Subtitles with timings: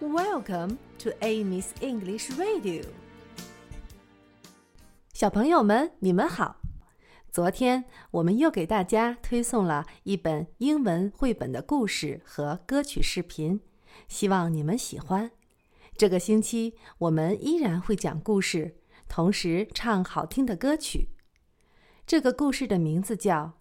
[0.00, 2.86] Welcome to Amy's English Radio。
[5.12, 6.56] 小朋友们，你们好！
[7.30, 13.60] 昨天我们又给大家推送了一本英文绘本的故事和歌曲视频，
[14.08, 15.32] 希望你们喜欢。
[15.98, 18.76] 这个星期我们依然会讲故事，
[19.06, 21.10] 同时唱好听的歌曲。
[22.06, 23.58] 这个故事的名字叫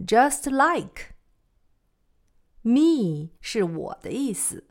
[0.00, 1.14] Just like.
[2.62, 4.64] Me 是我的意思。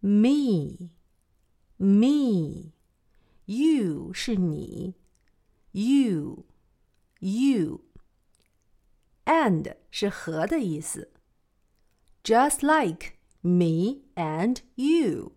[0.00, 0.90] Me.
[1.76, 2.72] Me.
[3.44, 4.94] You 是你。
[5.72, 6.44] you,
[7.20, 7.80] you.
[9.24, 11.12] And 是和的意思。
[12.22, 15.32] Just like me and you，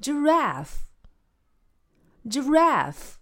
[0.00, 0.84] giraffe,
[2.24, 3.16] giraffe,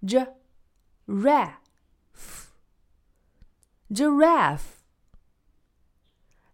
[0.00, 1.56] giraffe.
[3.92, 4.82] Giraffe.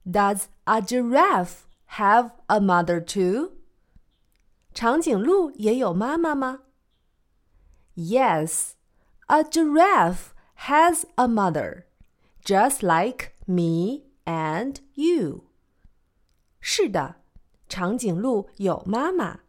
[0.04, 1.66] Does a giraffe
[1.98, 3.52] have a mother too?
[4.72, 6.62] 长颈鹿也有妈妈吗？
[7.94, 8.72] Yes,
[9.26, 10.32] a giraffe
[10.66, 11.84] has a mother,
[12.44, 15.44] just like me and you.
[16.60, 17.16] 是的，
[17.68, 19.40] 长颈鹿有妈妈，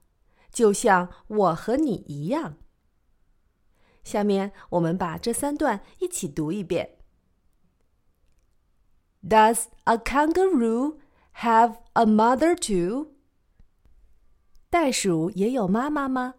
[0.52, 2.58] 就像我和你一样。
[4.04, 6.98] 下面我们把这三段一起读一遍。
[9.26, 11.00] does a kangaroo
[11.44, 13.14] have a mother too?
[14.70, 16.36] 袋鼠也有妈妈吗？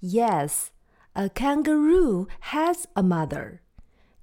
[0.00, 0.68] Yes,
[1.14, 3.60] a kangaroo has a mother,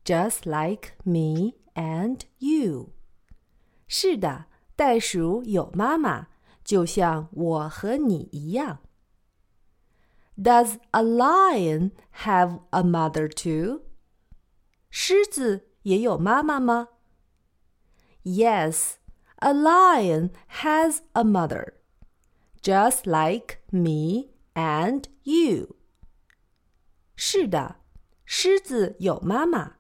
[0.06, 2.94] just like me and you.
[3.88, 6.28] 是的，袋鼠有妈妈，
[6.64, 8.80] 就像我和你一样。
[10.38, 11.92] Does a lion
[12.24, 13.82] have a mother too?
[14.90, 16.90] 狮子也有妈妈吗
[18.24, 18.98] ？Yes,
[19.38, 20.32] a lion
[20.62, 21.74] has a mother,
[22.62, 25.76] just like me and you.
[27.16, 27.78] 是的，
[28.26, 29.74] 狮子有妈妈，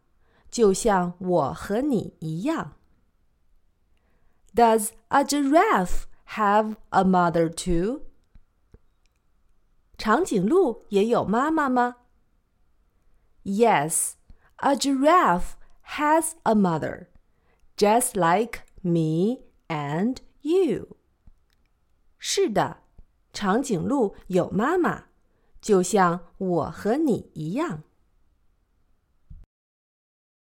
[0.50, 2.74] 就像我和你一样。
[4.54, 6.04] Does a giraffe
[6.36, 8.04] have a mother too?
[9.98, 11.95] 长颈鹿也有妈妈吗？
[13.44, 14.13] Yes,
[14.57, 15.54] a giraffe
[15.98, 17.07] has a mother,
[17.79, 19.39] Just like me
[19.69, 20.97] and you.
[22.19, 22.83] 是的，
[23.33, 25.05] 长颈鹿有妈妈，
[25.63, 27.85] 就像我和你一样。